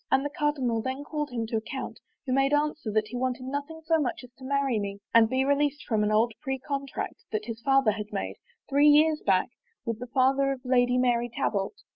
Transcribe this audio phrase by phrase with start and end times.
[0.09, 3.81] And the cardinal then called him to account, who made answer that he wanted nothing
[3.85, 7.45] so much as to marry me and be released from an old pre contract that
[7.45, 8.37] his father had made,
[8.67, 9.49] three years back,
[9.85, 11.81] with the father of Lady Mary Talbot.